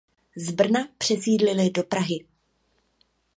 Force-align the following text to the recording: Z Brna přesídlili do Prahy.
Z 0.37 0.51
Brna 0.51 0.79
přesídlili 0.97 1.69
do 1.69 1.83
Prahy. 1.83 2.25